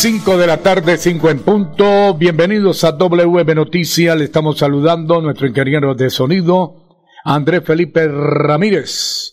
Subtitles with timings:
[0.00, 2.14] 5 de la tarde, 5 en punto.
[2.14, 4.16] Bienvenidos a WM Noticias.
[4.16, 9.32] Le estamos saludando a nuestro ingeniero de sonido, Andrés Felipe Ramírez.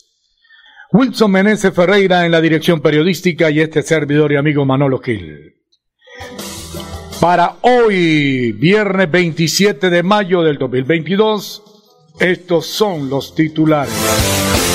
[0.91, 5.55] Wilson Meneses Ferreira en la dirección periodística y este servidor y amigo Manolo Gil.
[7.21, 11.63] Para hoy, viernes 27 de mayo del 2022,
[12.19, 14.66] estos son los titulares.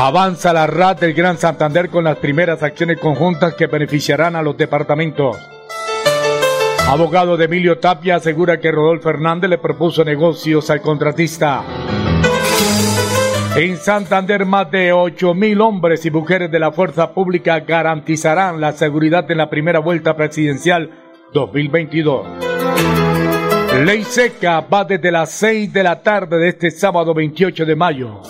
[0.00, 4.56] Avanza la RAT del Gran Santander con las primeras acciones conjuntas que beneficiarán a los
[4.56, 5.36] departamentos.
[6.86, 11.64] Abogado de Emilio Tapia asegura que Rodolfo Fernández le propuso negocios al contratista.
[13.56, 18.70] En Santander, más de 8 mil hombres y mujeres de la fuerza pública garantizarán la
[18.70, 20.90] seguridad en la primera vuelta presidencial
[21.32, 22.24] 2022.
[23.84, 28.22] Ley seca va desde las 6 de la tarde de este sábado 28 de mayo.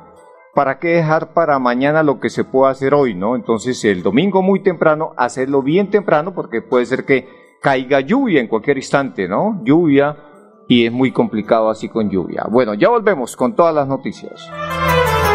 [0.54, 3.37] ¿Para qué dejar para mañana lo que se puede hacer hoy, no?
[3.37, 7.27] Entonces el domingo muy temprano, hacerlo bien temprano porque puede ser que
[7.62, 9.62] caiga lluvia en cualquier instante, ¿no?
[9.65, 10.15] Lluvia,
[10.69, 12.47] y es muy complicado así con lluvia.
[12.50, 14.50] Bueno, ya volvemos con todas las noticias.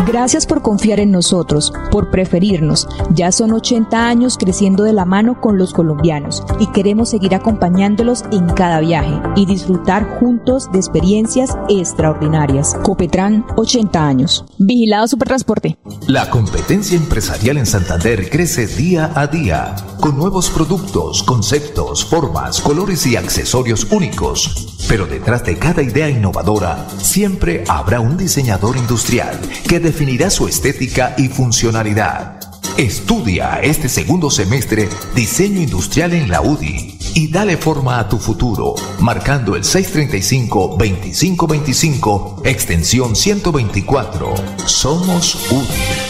[0.05, 2.87] Gracias por confiar en nosotros, por preferirnos.
[3.13, 8.23] Ya son 80 años creciendo de la mano con los colombianos y queremos seguir acompañándolos
[8.31, 12.75] en cada viaje y disfrutar juntos de experiencias extraordinarias.
[12.83, 14.45] Copetran, 80 años.
[14.57, 15.77] Vigilado Supertransporte.
[16.07, 23.05] La competencia empresarial en Santander crece día a día con nuevos productos, conceptos, formas, colores
[23.07, 24.75] y accesorios únicos.
[24.87, 29.37] Pero detrás de cada idea innovadora siempre habrá un diseñador industrial
[29.67, 32.41] que definirá su estética y funcionalidad.
[32.77, 38.75] Estudia este segundo semestre diseño industrial en la UDI y dale forma a tu futuro,
[38.99, 44.35] marcando el 635-2525, extensión 124.
[44.65, 46.06] Somos UDI.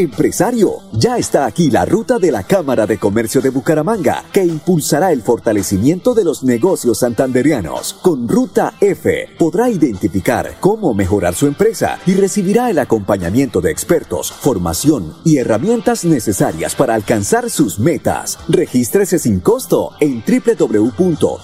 [0.00, 5.12] Empresario, ya está aquí la ruta de la Cámara de Comercio de Bucaramanga, que impulsará
[5.12, 7.92] el fortalecimiento de los negocios santanderianos.
[8.00, 14.32] Con Ruta F podrá identificar cómo mejorar su empresa y recibirá el acompañamiento de expertos,
[14.32, 18.38] formación y herramientas necesarias para alcanzar sus metas.
[18.48, 21.42] Regístrese sin costo en www.rutaf.com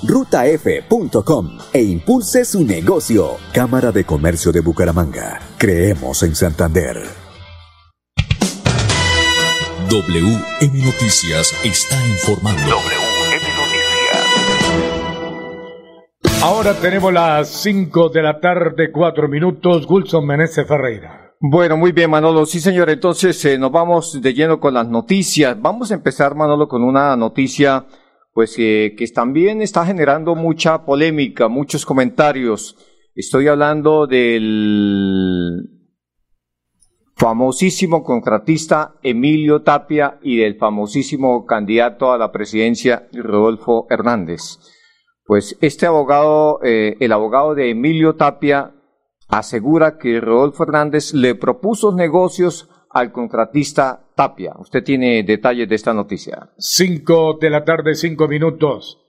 [1.75, 3.37] e impulse su negocio.
[3.53, 5.41] Cámara de Comercio de Bucaramanga.
[5.59, 7.26] Creemos en Santander.
[9.89, 12.61] WM Noticias está informando.
[12.61, 14.27] WM Noticias.
[16.43, 19.87] Ahora tenemos las 5 de la tarde, 4 minutos.
[19.87, 21.33] Gulson Meneses Ferreira.
[21.39, 22.47] Bueno, muy bien, Manolo.
[22.47, 22.91] Sí, señor.
[22.91, 25.57] Entonces eh, nos vamos de lleno con las noticias.
[25.61, 27.87] Vamos a empezar, Manolo, con una noticia
[28.33, 32.77] pues que también está generando mucha polémica, muchos comentarios.
[33.15, 35.76] Estoy hablando del
[37.17, 44.59] famosísimo contratista Emilio Tapia y del famosísimo candidato a la presidencia Rodolfo Hernández.
[45.25, 48.75] Pues este abogado, eh, el abogado de Emilio Tapia,
[49.29, 54.53] asegura que Rodolfo Hernández le propuso negocios al contratista Tapia.
[54.59, 56.51] Usted tiene detalles de esta noticia.
[56.59, 59.03] Cinco de la tarde, cinco minutos.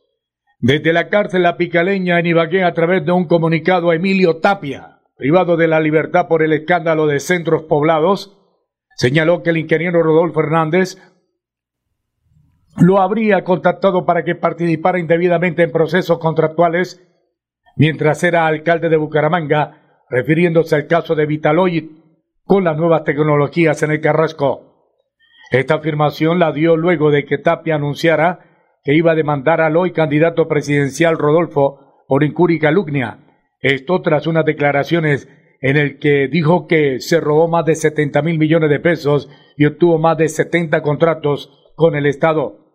[0.60, 4.97] Desde la cárcel La Picaleña en Ibagué a través de un comunicado a Emilio Tapia,
[5.18, 8.38] privado de la libertad por el escándalo de centros poblados,
[8.96, 10.98] señaló que el ingeniero Rodolfo Hernández
[12.78, 17.04] lo habría contactado para que participara indebidamente en procesos contractuales
[17.76, 21.90] mientras era alcalde de Bucaramanga, refiriéndose al caso de Vitaloid
[22.44, 24.94] con las nuevas tecnologías en el Carrasco.
[25.52, 28.40] Esta afirmación la dio luego de que Tapia anunciara
[28.84, 33.27] que iba a demandar al hoy candidato presidencial Rodolfo por incuria y calumnia.
[33.60, 35.28] Esto tras unas declaraciones
[35.62, 39.66] en el que dijo que se robó más de 70 mil millones de pesos y
[39.66, 42.68] obtuvo más de 70 contratos con el Estado.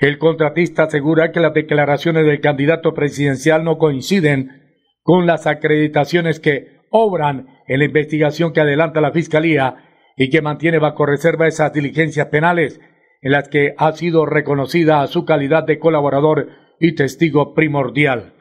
[0.00, 4.62] El contratista asegura que las declaraciones del candidato presidencial no coinciden
[5.02, 9.76] con las acreditaciones que obran en la investigación que adelanta la Fiscalía
[10.16, 12.80] y que mantiene bajo reserva esas diligencias penales
[13.22, 16.48] en las que ha sido reconocida su calidad de colaborador
[16.80, 18.35] y testigo primordial.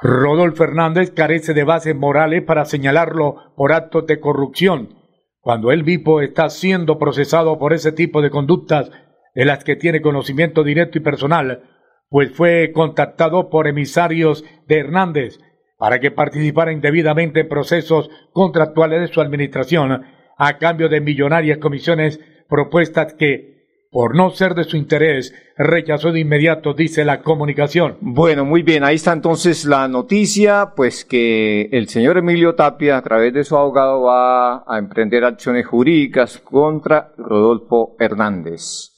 [0.00, 4.94] Rodolfo Fernández carece de bases morales para señalarlo por actos de corrupción,
[5.40, 8.90] cuando el Vipo está siendo procesado por ese tipo de conductas
[9.34, 11.64] de las que tiene conocimiento directo y personal,
[12.10, 15.38] pues fue contactado por emisarios de Hernández
[15.78, 20.04] para que participara indebidamente en procesos contractuales de su administración
[20.36, 23.57] a cambio de millonarias comisiones propuestas que,
[23.90, 27.96] por no ser de su interés, rechazó de inmediato, dice la comunicación.
[28.00, 33.02] Bueno, muy bien, ahí está entonces la noticia, pues que el señor Emilio Tapia, a
[33.02, 38.92] través de su abogado, va a emprender acciones jurídicas contra Rodolfo Hernández.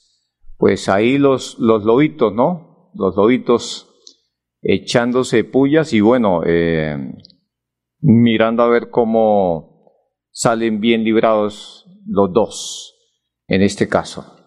[0.56, 2.90] Pues ahí los, los lobitos, ¿no?
[2.94, 3.88] Los lobitos
[4.60, 7.14] echándose pullas y bueno, eh,
[8.00, 9.92] mirando a ver cómo
[10.30, 12.96] salen bien librados los dos
[13.46, 14.39] en este caso.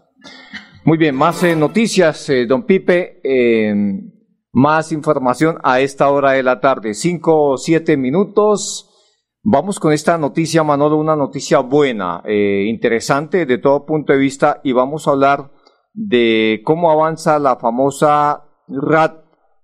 [0.86, 3.22] Muy bien, más eh, noticias, eh, don Pipe,
[4.52, 8.90] más información a esta hora de la tarde, cinco o siete minutos.
[9.44, 14.72] Vamos con esta noticia, Manolo, una noticia buena, interesante de todo punto de vista y
[14.72, 15.52] vamos a hablar
[15.94, 19.24] de cómo avanza la famosa RAT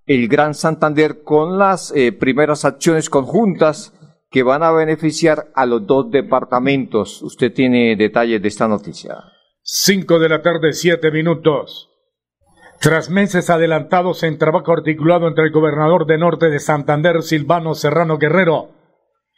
[0.10, 3.94] el Gran Santander con las eh, primeras acciones conjuntas
[4.32, 7.22] que van a beneficiar a los dos departamentos.
[7.22, 9.18] Usted tiene detalles de esta noticia.
[9.72, 11.92] Cinco de la tarde, siete minutos.
[12.82, 18.18] Tras meses adelantados en trabajo articulado entre el gobernador de Norte de Santander, Silvano Serrano
[18.18, 18.72] Guerrero,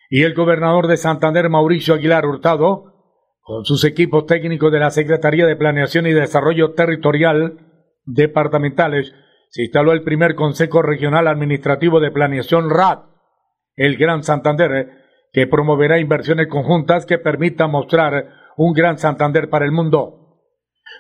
[0.10, 2.94] y el gobernador de Santander, Mauricio Aguilar Hurtado,
[3.42, 7.58] con sus equipos técnicos de la Secretaría de Planeación y Desarrollo Territorial
[8.06, 9.14] departamentales,
[9.50, 13.00] se instaló el primer Consejo Regional Administrativo de Planeación RAD,
[13.76, 14.92] el Gran Santander,
[15.34, 20.20] que promoverá inversiones conjuntas que permitan mostrar un Gran Santander para el mundo.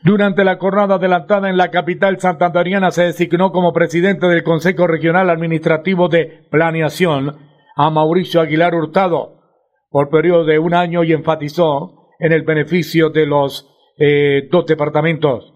[0.04, 5.30] Durante la jornada adelantada en la capital santanderiana se designó como presidente del Consejo Regional
[5.30, 7.38] Administrativo de Planeación
[7.76, 9.42] a Mauricio Aguilar Hurtado
[9.90, 15.54] por periodo de un año y enfatizó en el beneficio de los eh, dos departamentos.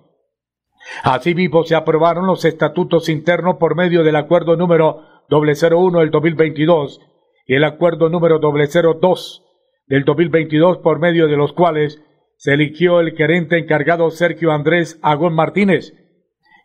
[1.04, 7.01] Asimismo, se aprobaron los estatutos internos por medio del acuerdo número 001 del 2022
[7.48, 9.44] y el acuerdo número 002
[9.88, 12.01] del 2022 por medio de los cuales
[12.46, 15.96] se eligió el gerente encargado Sergio Andrés Agón Martínez,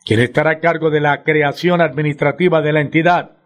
[0.05, 3.37] quien estará a cargo de la creación administrativa de la entidad.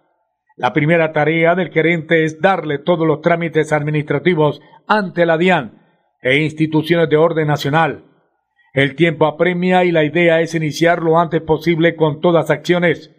[0.58, 5.82] La primera tarea del gerente es darle todos los trámites administrativos ante la DIAN
[6.22, 8.04] e instituciones de orden nacional
[8.76, 13.10] el tiempo apremia y la idea es iniciar lo antes posible con todas acciones.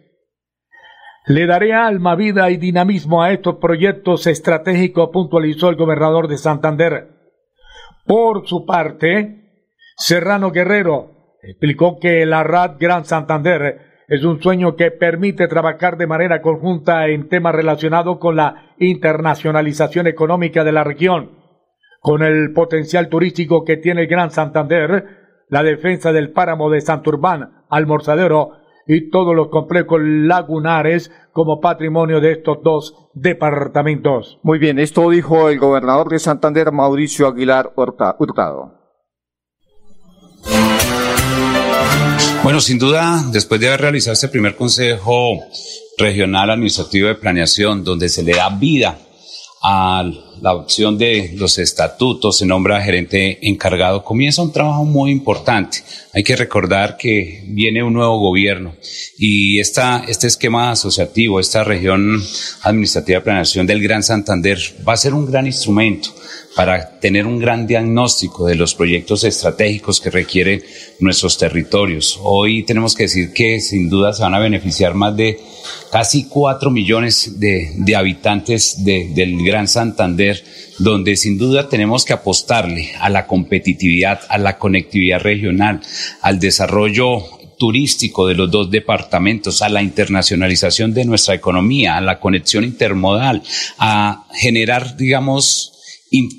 [1.25, 7.16] Le daré alma, vida y dinamismo a estos proyectos estratégicos, puntualizó el gobernador de Santander.
[8.07, 9.65] Por su parte,
[9.97, 16.07] Serrano Guerrero explicó que la RAD Gran Santander es un sueño que permite trabajar de
[16.07, 21.31] manera conjunta en temas relacionados con la internacionalización económica de la región,
[21.99, 27.65] con el potencial turístico que tiene el Gran Santander, la defensa del páramo de Santurbán,
[27.69, 28.51] Almorzadero
[28.87, 34.39] y todos los complejos lagunares como patrimonio de estos dos departamentos.
[34.43, 38.77] Muy bien, esto dijo el gobernador de Santander, Mauricio Aguilar Hurtado.
[42.43, 45.39] Bueno, sin duda, después de haber realizado este primer Consejo
[45.97, 48.97] Regional Administrativo de Planeación, donde se le da vida
[49.63, 50.09] a
[50.41, 55.79] la opción de los estatutos, se nombra gerente encargado, comienza un trabajo muy importante.
[56.13, 58.75] Hay que recordar que viene un nuevo gobierno
[59.17, 62.21] y esta, este esquema asociativo, esta región
[62.63, 66.09] administrativa de planeación del Gran Santander va a ser un gran instrumento
[66.57, 70.63] para tener un gran diagnóstico de los proyectos estratégicos que requieren
[70.99, 72.19] nuestros territorios.
[72.23, 75.39] Hoy tenemos que decir que sin duda se van a beneficiar más de
[75.91, 80.26] casi cuatro millones de, de habitantes de, del Gran Santander,
[80.79, 85.81] donde sin duda tenemos que apostarle a la competitividad, a la conectividad regional,
[86.21, 87.23] al desarrollo
[87.57, 93.41] turístico de los dos departamentos, a la internacionalización de nuestra economía, a la conexión intermodal,
[93.79, 95.76] a generar, digamos,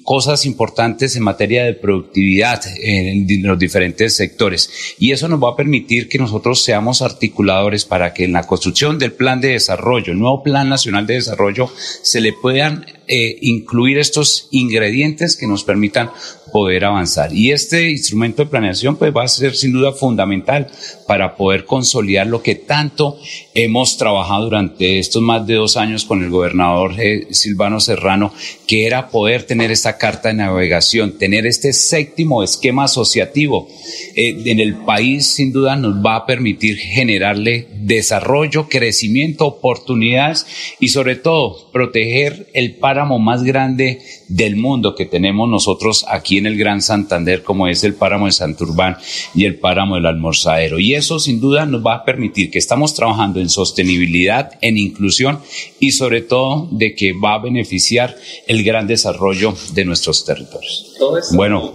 [0.02, 4.70] cosas importantes en materia de productividad en los diferentes sectores.
[4.98, 8.98] Y eso nos va a permitir que nosotros seamos articuladores para que en la construcción
[8.98, 11.70] del plan de desarrollo, el nuevo plan nacional de desarrollo,
[12.02, 16.10] se le puedan eh, incluir estos ingredientes que nos permitan
[16.52, 17.32] poder avanzar.
[17.32, 20.68] Y este instrumento de planeación pues va a ser sin duda fundamental
[21.06, 23.18] para poder consolidar lo que tanto
[23.54, 26.94] hemos trabajado durante estos más de dos años con el gobernador
[27.30, 28.32] Silvano Serrano,
[28.66, 33.68] que era poder tener esta carta de navegación, tener este séptimo esquema asociativo
[34.14, 40.46] eh, en el país sin duda nos va a permitir generarle desarrollo, crecimiento, oportunidades
[40.80, 46.46] y sobre todo proteger el páramo más grande del mundo que tenemos nosotros aquí en
[46.46, 48.96] el Gran Santander, como es el páramo de Santurbán
[49.34, 50.78] y el páramo del Almorzadero.
[50.78, 55.40] Y eso sin duda nos va a permitir que estamos trabajando en sostenibilidad, en inclusión
[55.78, 58.16] y sobre todo de que va a beneficiar
[58.46, 60.96] el gran desarrollo de nuestros territorios.
[61.32, 61.74] Bueno,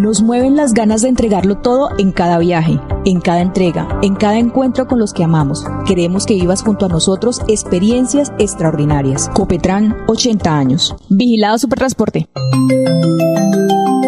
[0.00, 4.38] nos mueven las ganas de entregarlo todo en cada viaje, en cada entrega, en cada
[4.38, 5.64] encuentro con los que amamos.
[5.86, 9.30] Queremos que vivas junto a nosotros experiencias extraordinarias.
[9.34, 10.94] Copetran, 80 años.
[11.08, 12.28] Vigilado Supertransporte.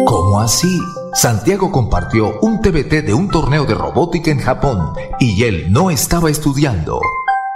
[0.05, 0.79] ¿Cómo así?
[1.13, 6.29] Santiago compartió un TBT de un torneo de robótica en Japón y él no estaba
[6.29, 7.01] estudiando.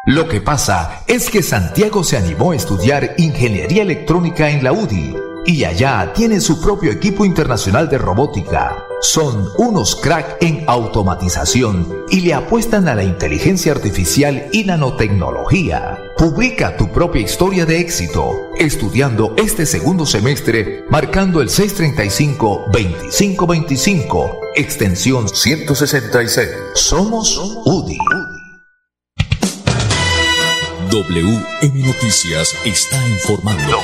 [0.06, 5.33] Lo que pasa es que Santiago se animó a estudiar ingeniería electrónica en la UDI
[5.46, 8.86] y allá tiene su propio equipo internacional de robótica.
[9.02, 16.00] Son unos crack en automatización y le apuestan a la inteligencia artificial y nanotecnología.
[16.18, 26.50] Publica tu propia historia de éxito estudiando este segundo semestre marcando el 635-2525, extensión 166.
[26.76, 27.98] Somos UDI.
[30.90, 33.78] WM Noticias está informando.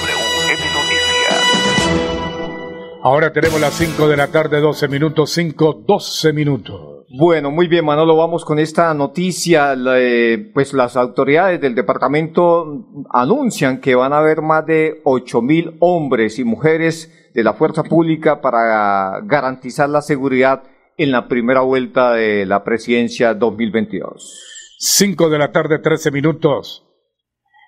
[3.01, 7.06] Ahora tenemos las 5 de la tarde, 12 minutos, 5, 12 minutos.
[7.18, 9.74] Bueno, muy bien, Manolo, vamos con esta noticia.
[9.96, 15.77] Eh, pues las autoridades del departamento anuncian que van a haber más de 8 mil
[15.79, 20.63] hombres y mujeres de la fuerza pública para garantizar la seguridad
[20.98, 24.75] en la primera vuelta de la presidencia 2022.
[24.77, 26.88] 5 de la tarde, 13 minutos.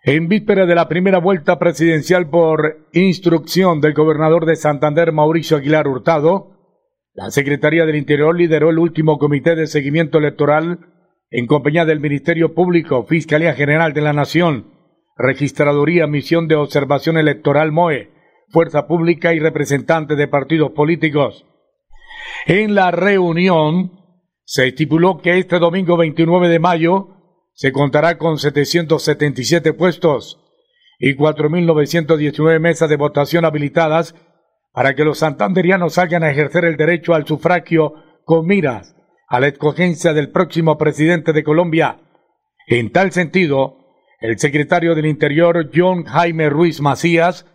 [0.04, 5.88] En víspera de la primera vuelta presidencial por instrucción del gobernador de Santander, Mauricio Aguilar
[5.88, 6.58] Hurtado,
[7.14, 10.80] la Secretaría del Interior lideró el último comité de seguimiento electoral
[11.30, 14.74] en compañía del Ministerio Público, Fiscalía General de la Nación,
[15.18, 18.10] Registraduría, Misión de Observación Electoral MOE,
[18.50, 21.46] Fuerza Pública y representantes de partidos políticos.
[22.48, 23.92] En la reunión
[24.46, 27.21] se estipuló que este domingo 29 de mayo
[27.54, 30.40] se contará con 777 puestos
[31.00, 34.16] y 4.919 mesas de votación habilitadas
[34.72, 37.94] para que los santanderianos salgan a ejercer el derecho al sufragio
[38.24, 38.96] con miras
[39.28, 42.00] a la escogencia del próximo presidente de Colombia.
[42.68, 43.78] En tal sentido,
[44.20, 47.48] el secretario del Interior, John Jaime Ruiz Macías,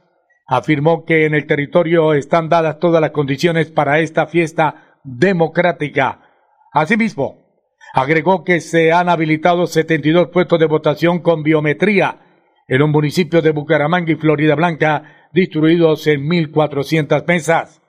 [0.47, 6.23] afirmó que en el territorio están dadas todas las condiciones para esta fiesta democrática.
[6.73, 7.46] Asimismo,
[7.95, 12.21] Agregó que se han habilitado 72 puestos de votación con biometría
[12.69, 17.83] en un municipio de Bucaramanga y Florida Blanca, distribuidos en 1.400 mesas.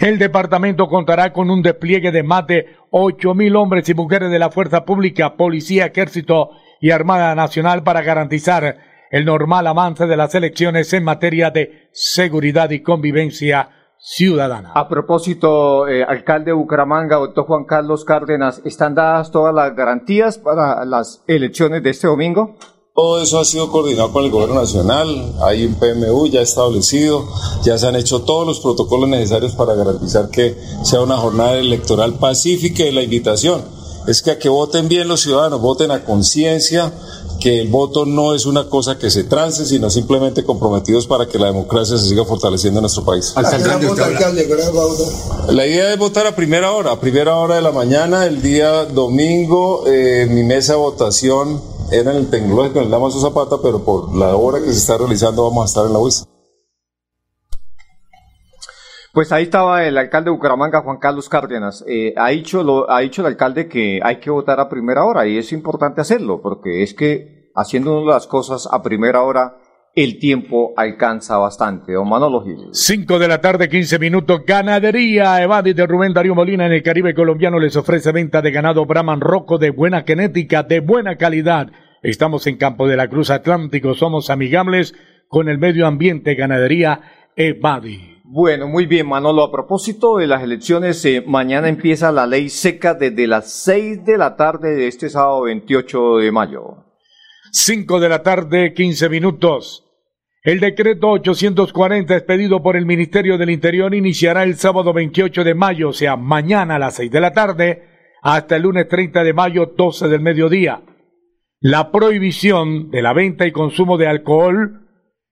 [0.00, 4.50] El departamento contará con un despliegue de más de 8.000 hombres y mujeres de la
[4.50, 8.76] Fuerza Pública, Policía, Ejército y Armada Nacional para garantizar
[9.10, 13.70] el normal avance de las elecciones en materia de seguridad y convivencia
[14.04, 14.70] ciudadana.
[14.74, 20.36] A propósito, eh, alcalde de Bucaramanga, doctor Juan Carlos Cárdenas, ¿están dadas todas las garantías
[20.36, 22.56] para las elecciones de este domingo?
[22.94, 25.08] Todo eso ha sido coordinado con el gobierno nacional,
[25.42, 27.26] hay un PMU ya establecido,
[27.64, 32.14] ya se han hecho todos los protocolos necesarios para garantizar que sea una jornada electoral
[32.14, 33.62] pacífica y la invitación
[34.06, 36.92] es que a que voten bien los ciudadanos, voten a conciencia,
[37.44, 41.38] que el voto no es una cosa que se trance, sino simplemente comprometidos para que
[41.38, 43.34] la democracia se siga fortaleciendo en nuestro país.
[45.50, 48.86] La idea es votar a primera hora, a primera hora de la mañana, el día
[48.86, 51.60] domingo, eh, mi mesa de votación
[51.92, 54.96] era en el tecnológico, en el Damaso Zapata, pero por la obra que se está
[54.96, 56.24] realizando vamos a estar en la UIS.
[59.12, 61.84] Pues ahí estaba el alcalde de Bucaramanga, Juan Carlos Cárdenas.
[61.86, 65.26] Eh, ha, dicho lo, ha dicho el alcalde que hay que votar a primera hora
[65.26, 69.56] y es importante hacerlo, porque es que haciendo las cosas a primera hora,
[69.94, 71.92] el tiempo alcanza bastante.
[71.92, 72.68] Don Manolo Gil.
[72.72, 74.40] 5 de la tarde, 15 minutos.
[74.44, 78.84] Ganadería Evadis de Rubén Darío Molina en el Caribe colombiano les ofrece venta de ganado
[78.86, 81.68] Brahman Roco de buena genética, de buena calidad.
[82.02, 84.94] Estamos en Campo de la Cruz Atlántico, somos amigables
[85.28, 86.34] con el medio ambiente.
[86.34, 87.00] Ganadería
[87.36, 88.14] Evadi.
[88.24, 89.44] Bueno, muy bien, Manolo.
[89.44, 94.18] A propósito de las elecciones, eh, mañana empieza la ley seca desde las 6 de
[94.18, 96.83] la tarde de este sábado 28 de mayo.
[97.56, 99.84] 5 de la tarde, 15 minutos.
[100.42, 105.90] El decreto 840 expedido por el Ministerio del Interior iniciará el sábado 28 de mayo,
[105.90, 107.82] o sea, mañana a las 6 de la tarde,
[108.22, 110.82] hasta el lunes 30 de mayo, 12 del mediodía.
[111.60, 114.88] La prohibición de la venta y consumo de alcohol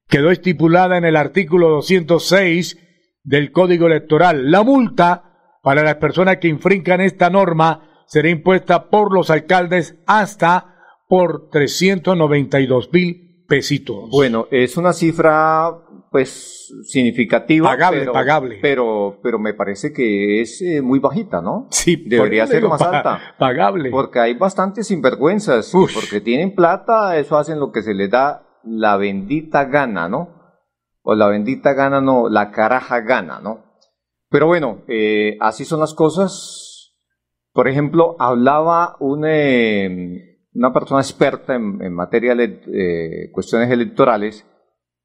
[0.08, 2.78] quedó estipulada en el artículo 206
[3.24, 4.48] del Código Electoral.
[4.48, 10.71] La multa para las personas que infrincan esta norma será impuesta por los alcaldes hasta
[11.12, 13.33] por 392 mil
[14.11, 15.71] bueno, es una cifra
[16.11, 17.69] pues significativa.
[17.69, 18.59] Pagable, pero, pagable.
[18.62, 21.69] Pero, pero me parece que es eh, muy bajita, ¿no?
[21.71, 23.21] Sí, debería ser más alta.
[23.38, 23.90] Pagable.
[23.90, 25.71] Porque hay bastantes sinvergüenzas.
[25.73, 30.31] Porque tienen plata, eso hacen lo que se les da la bendita gana, ¿no?
[31.02, 33.66] O la bendita gana, no, la caraja gana, ¿no?
[34.31, 36.95] Pero bueno, eh, así son las cosas.
[37.52, 39.26] Por ejemplo, hablaba un.
[39.26, 44.46] Eh, una persona experta en, materia de eh, cuestiones electorales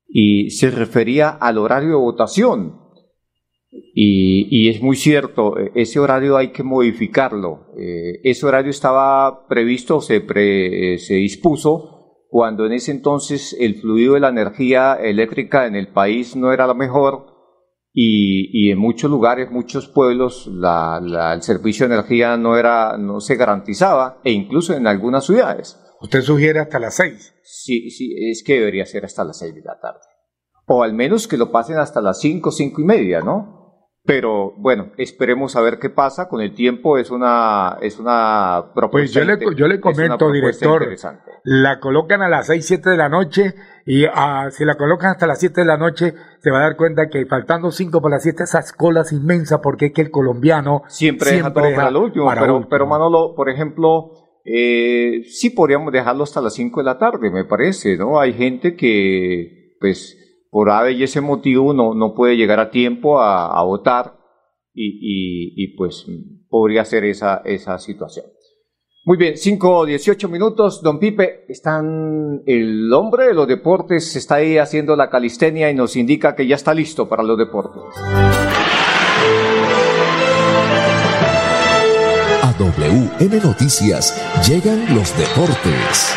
[0.07, 2.81] y se refería al horario de votación.
[3.69, 7.67] Y, es muy cierto, e, ese horario hay que modificarlo.
[7.77, 10.25] Eh, ese horario estaba previsto, se,
[10.97, 11.97] se dispuso
[12.29, 16.67] cuando en ese entonces el fluido de la energía eléctrica en el país no era
[16.67, 17.36] lo mejor
[17.99, 24.21] y, en muchos lugares, muchos pueblos, el servicio de energía no, era, no se garantizaba,
[24.23, 25.79] e incluso en algunas ciudades.
[25.99, 27.33] ¿Usted sugiere hasta las seis?
[27.41, 30.01] Sí, sí, es que debería ser hasta las seis de la tarde.
[30.67, 33.56] O al menos que lo pasen hasta las cinco, cinco y media, ¿no?
[34.07, 36.29] Pero bueno, esperemos a ver qué pasa.
[36.29, 39.19] Con el tiempo es una, es una propuesta.
[39.19, 40.87] Pues yo le, yo le comento, director,
[41.43, 43.53] la colocan a las 6, 7 de la noche
[43.85, 46.77] y ah, si la colocan hasta las 7 de la noche se va a dar
[46.77, 50.83] cuenta que faltando 5 para las 7 esas colas inmensas porque es que el colombiano
[50.87, 52.31] siempre, deja todo para el último.
[52.33, 54.11] pero, pero Manolo, por ejemplo,
[54.45, 58.21] eh, sí podríamos dejarlo hasta las 5 de la tarde, me parece, ¿no?
[58.21, 60.26] Hay gente que, pues,
[60.57, 64.17] por A y ese motivo no, no puede llegar a tiempo a, votar
[64.73, 66.03] y, pues
[66.49, 68.25] podría ser esa, esa situación.
[69.05, 70.81] Muy bien, 5 o 18 minutos.
[70.81, 75.95] Don Pipe, están, el hombre de los deportes está ahí haciendo la calistenia y nos
[75.95, 77.83] indica que ya está listo para los deportes.
[82.41, 86.15] A WM Noticias llegan los deportes.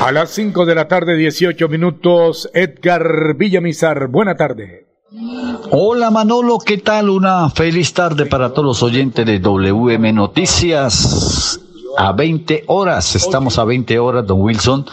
[0.00, 4.08] A las 5 de la tarde, 18 minutos, Edgar Villamizar.
[4.08, 4.86] Buena tarde.
[5.70, 7.08] Hola Manolo, ¿qué tal?
[7.08, 11.60] Una feliz tarde para todos los oyentes de WM Noticias.
[11.96, 14.84] A 20 horas, estamos a 20 horas, don Wilson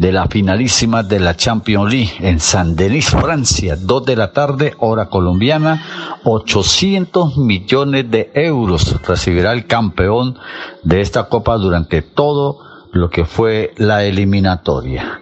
[0.00, 5.10] de la finalísima de la Champions League en Saint-Denis, Francia, 2 de la tarde, hora
[5.10, 10.38] colombiana, 800 millones de euros recibirá el campeón
[10.84, 12.60] de esta copa durante todo
[12.92, 15.20] lo que fue la eliminatoria.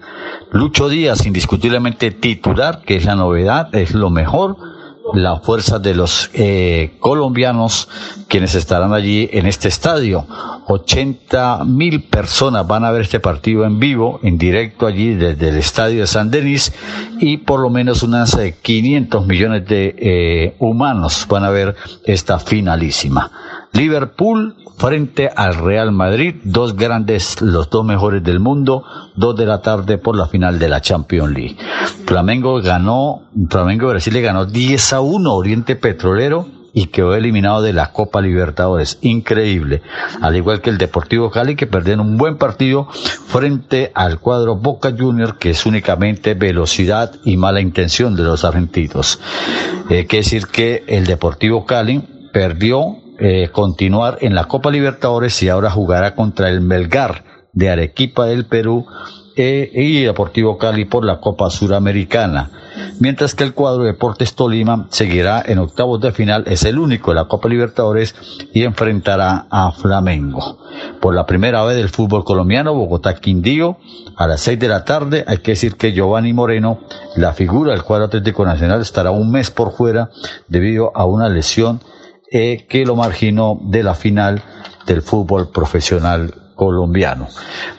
[0.52, 4.77] Lucho Díaz, indiscutiblemente titular, que es la novedad, es lo mejor
[5.14, 7.88] la fuerza de los eh, colombianos
[8.28, 10.26] quienes estarán allí en este estadio.
[10.66, 15.56] 80 mil personas van a ver este partido en vivo, en directo allí desde el
[15.56, 16.72] estadio de San Denis
[17.18, 22.38] y por lo menos unas 500 eh, millones de eh, humanos van a ver esta
[22.38, 23.30] finalísima.
[23.72, 28.84] Liverpool frente al Real Madrid, dos grandes, los dos mejores del mundo,
[29.16, 31.56] dos de la tarde por la final de la Champions League.
[32.06, 37.72] Flamengo ganó, Flamengo Brasil le ganó 10 a 1 Oriente Petrolero y quedó eliminado de
[37.72, 38.98] la Copa Libertadores.
[39.02, 39.82] Increíble.
[40.20, 44.94] Al igual que el Deportivo Cali que perdieron un buen partido frente al cuadro Boca
[44.96, 49.18] Junior que es únicamente velocidad y mala intención de los argentinos.
[49.90, 52.02] Hay que decir que el Deportivo Cali
[52.32, 58.26] perdió eh, continuar en la Copa Libertadores y ahora jugará contra el Melgar de Arequipa
[58.26, 58.86] del Perú
[59.36, 62.50] eh, y Deportivo Cali por la Copa Suramericana.
[63.00, 67.16] Mientras que el cuadro Deportes Tolima seguirá en octavos de final, es el único de
[67.16, 68.14] la Copa Libertadores
[68.52, 70.58] y enfrentará a Flamengo.
[71.00, 73.78] Por la primera vez del fútbol colombiano, Bogotá Quindío,
[74.16, 76.80] a las seis de la tarde, hay que decir que Giovanni Moreno,
[77.16, 80.10] la figura del cuadro Atlético Nacional, estará un mes por fuera
[80.48, 81.80] debido a una lesión
[82.30, 84.42] eh, que lo marginó de la final
[84.86, 87.28] del fútbol profesional colombiano.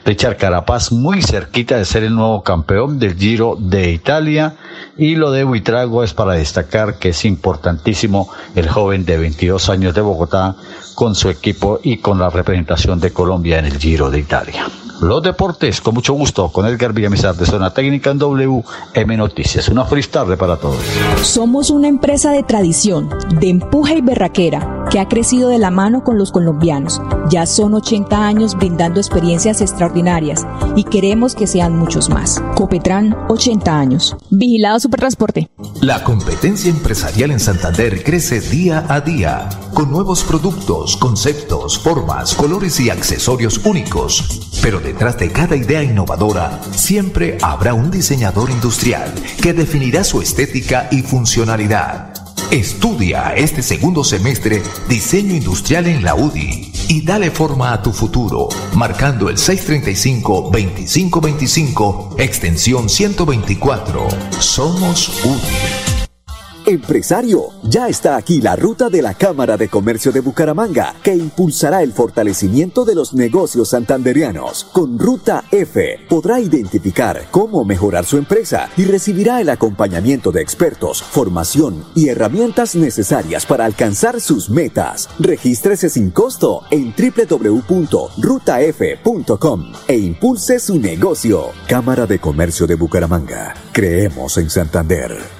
[0.06, 4.54] Richard Carapaz muy cerquita de ser el nuevo campeón del Giro de Italia
[4.96, 9.94] y lo de Buitrago es para destacar que es importantísimo el joven de 22 años
[9.94, 10.56] de Bogotá
[10.94, 14.66] con su equipo y con la representación de Colombia en el Giro de Italia.
[15.00, 19.68] Los deportes, con mucho gusto, con Edgar Villamizar de Zona Técnica en WM Noticias.
[19.68, 20.82] Una feliz tarde para todos.
[21.22, 23.08] Somos una empresa de tradición,
[23.38, 27.00] de empuje y berraquera, que ha crecido de la mano con los colombianos.
[27.30, 32.42] Ya son 80 años brindando experiencias extraordinarias y queremos que sean muchos más.
[32.56, 34.16] Copetran, 80 años.
[34.30, 35.48] Vigilado Supertransporte.
[35.80, 42.80] La competencia empresarial en Santander crece día a día, con nuevos productos, conceptos, formas, colores
[42.80, 44.50] y accesorios únicos.
[44.62, 50.88] Pero detrás de cada idea innovadora siempre habrá un diseñador industrial que definirá su estética
[50.90, 52.09] y funcionalidad.
[52.50, 58.48] Estudia este segundo semestre diseño industrial en la UDI y dale forma a tu futuro,
[58.74, 64.08] marcando el 635-2525, extensión 124.
[64.40, 65.79] Somos UDI.
[66.70, 71.82] Empresario, ya está aquí la ruta de la Cámara de Comercio de Bucaramanga, que impulsará
[71.82, 74.68] el fortalecimiento de los negocios santanderianos.
[74.72, 81.02] Con Ruta F podrá identificar cómo mejorar su empresa y recibirá el acompañamiento de expertos,
[81.02, 85.08] formación y herramientas necesarias para alcanzar sus metas.
[85.18, 88.12] Regístrese sin costo en www.rutaf.com
[89.88, 91.50] e impulse su negocio.
[91.66, 93.54] Cámara de Comercio de Bucaramanga.
[93.72, 95.39] Creemos en Santander.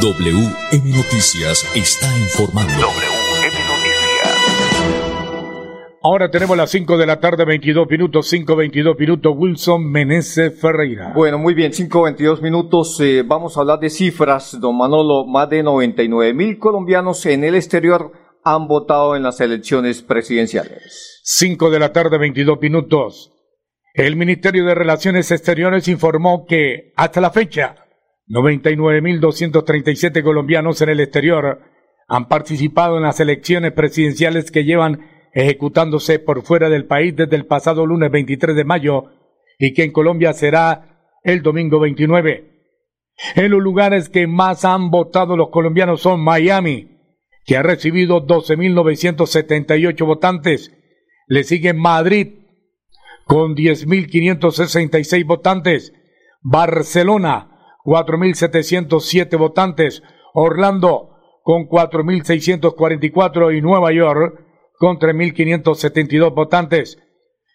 [0.00, 2.70] WM Noticias está informando.
[2.74, 4.36] WM Noticias.
[6.02, 9.32] Ahora tenemos las 5 de la tarde, 22 minutos, 5, 22 minutos.
[9.34, 11.12] Wilson Meneses Ferreira.
[11.14, 13.00] Bueno, muy bien, 5, 22 minutos.
[13.00, 15.24] Eh, vamos a hablar de cifras, don Manolo.
[15.26, 18.12] Más de 99 mil colombianos en el exterior
[18.44, 21.20] han votado en las elecciones presidenciales.
[21.24, 23.32] 5 de la tarde, 22 minutos.
[23.94, 27.85] El Ministerio de Relaciones Exteriores informó que hasta la fecha
[28.28, 31.60] 99.237 colombianos en el exterior
[32.08, 35.00] han participado en las elecciones presidenciales que llevan
[35.32, 39.04] ejecutándose por fuera del país desde el pasado lunes 23 de mayo
[39.58, 42.52] y que en Colombia será el domingo 29.
[43.34, 46.96] En los lugares que más han votado los colombianos son Miami,
[47.44, 50.72] que ha recibido 12.978 votantes.
[51.26, 52.34] Le sigue Madrid,
[53.24, 55.92] con 10.566 votantes.
[56.42, 57.55] Barcelona,
[57.86, 60.02] 4.707 votantes,
[60.34, 64.44] Orlando con 4.644 y Nueva York
[64.78, 66.98] con 3.572 votantes.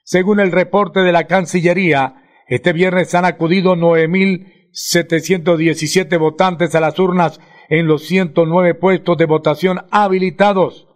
[0.06, 7.41] Según el reporte de la Cancillería, este viernes han acudido 9.717 votantes a las urnas
[7.67, 10.88] en los 109 puestos de votación habilitados.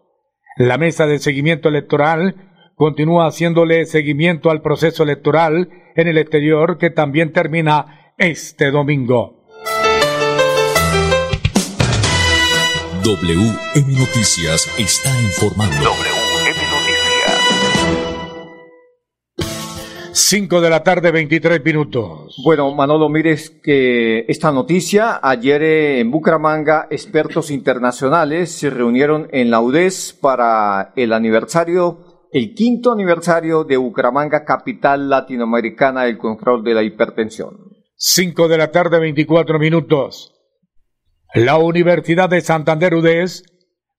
[0.55, 6.89] La mesa de seguimiento electoral continúa haciéndole seguimiento al proceso electoral en el exterior que
[6.89, 9.45] también termina este domingo.
[13.03, 15.75] WM Noticias está informando.
[15.75, 17.05] WM Noticias.
[20.13, 22.41] 5 de la tarde, 23 minutos.
[22.45, 25.61] Bueno, Manolo, mires que esta noticia, ayer
[25.99, 33.65] en Bucaramanga, expertos internacionales se reunieron en la UDES para el aniversario, el quinto aniversario
[33.65, 37.74] de Bucaramanga, capital latinoamericana del control de la hipertensión.
[37.97, 40.33] 5 de la tarde, 24 minutos.
[41.33, 43.43] La Universidad de Santander UDES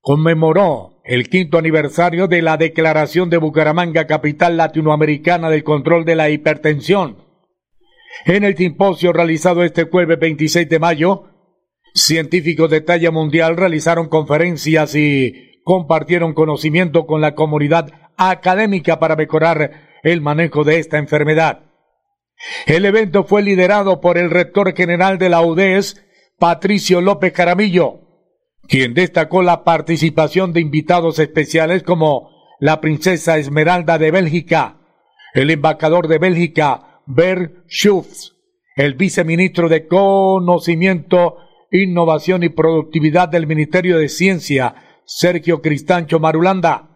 [0.02, 6.28] conmemoró el quinto aniversario de la Declaración de Bucaramanga, capital latinoamericana del control de la
[6.28, 7.24] hipertensión.
[8.26, 11.24] En el simposio realizado este jueves 26 de mayo,
[11.94, 20.00] científicos de talla mundial realizaron conferencias y compartieron conocimiento con la comunidad académica para mejorar
[20.02, 21.65] el manejo de esta enfermedad.
[22.66, 26.04] El evento fue liderado por el rector general de la UDES,
[26.38, 28.00] Patricio López Caramillo,
[28.68, 34.80] quien destacó la participación de invitados especiales como la princesa Esmeralda de Bélgica,
[35.34, 38.34] el embajador de Bélgica, Bert Schultz,
[38.76, 41.38] el viceministro de Conocimiento,
[41.70, 46.90] Innovación y Productividad del Ministerio de Ciencia, Sergio Cristancho Marulanda,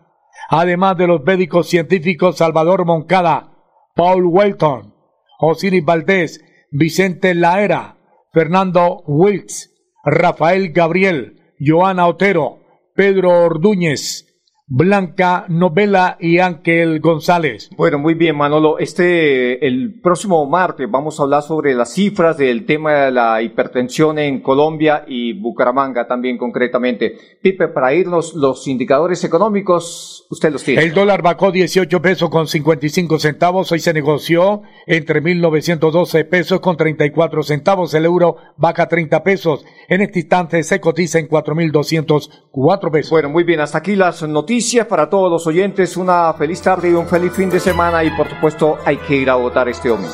[0.48, 3.56] además de los médicos científicos Salvador Moncada,
[3.94, 4.94] Paul Welton,
[5.40, 7.96] Osiris Valdés, Vicente Laera,
[8.32, 9.74] Fernando Wilkes,
[10.04, 12.60] Rafael Gabriel, Joana Otero,
[12.94, 14.29] Pedro Ordúñez,
[14.72, 17.70] Blanca Novela y Ángel González.
[17.76, 18.78] Bueno, muy bien, Manolo.
[18.78, 24.20] Este, el próximo martes vamos a hablar sobre las cifras del tema de la hipertensión
[24.20, 27.16] en Colombia y Bucaramanga también concretamente.
[27.42, 30.82] Pipe, para irnos los indicadores económicos, usted los tiene.
[30.82, 33.72] El dólar bajó 18 pesos con 55 centavos.
[33.72, 37.92] Hoy se negoció entre 1.912 pesos con 34 centavos.
[37.94, 39.64] El euro baja 30 pesos.
[39.88, 43.10] En este instante se cotiza en 4.204 pesos.
[43.10, 43.58] Bueno, muy bien.
[43.58, 44.22] Hasta aquí las
[44.60, 45.96] noticias para todos los oyentes.
[45.96, 48.04] Una feliz tarde y un feliz fin de semana.
[48.04, 50.12] Y por supuesto, hay que ir a votar este domingo.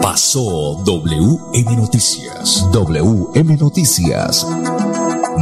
[0.00, 2.66] Pasó WM Noticias.
[2.72, 4.46] WM Noticias.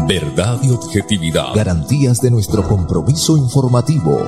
[0.08, 1.54] Verdad y objetividad.
[1.54, 4.20] Garantías de nuestro compromiso informativo.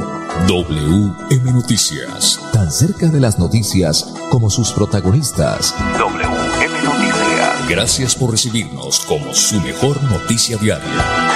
[0.46, 2.38] WM Noticias.
[2.52, 5.74] Tan cerca de las noticias como sus protagonistas.
[5.98, 7.68] WM Noticias.
[7.68, 11.35] Gracias por recibirnos como su mejor noticia diaria.